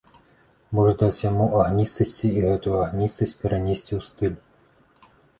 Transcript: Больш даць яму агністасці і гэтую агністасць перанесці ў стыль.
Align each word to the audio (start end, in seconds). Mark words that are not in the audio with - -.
Больш 0.75 0.93
даць 1.01 1.23
яму 1.31 1.45
агністасці 1.65 2.31
і 2.37 2.41
гэтую 2.45 2.73
агністасць 2.85 3.35
перанесці 3.43 3.91
ў 3.99 4.07
стыль. 4.09 4.37